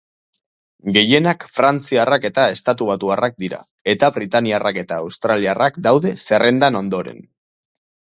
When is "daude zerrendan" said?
5.91-6.85